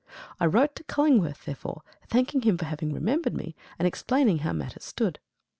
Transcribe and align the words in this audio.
I 0.39 0.47
wrote 0.47 0.75
to 0.77 0.83
Cullingworth, 0.85 1.45
therefore, 1.45 1.83
thanking 2.07 2.41
him 2.41 2.57
for 2.57 2.65
having 2.65 2.91
remembered 2.91 3.35
me, 3.35 3.55
and 3.77 3.87
explaining 3.87 4.39
how 4.39 4.51
matters 4.51 4.83
stood. 4.83 5.19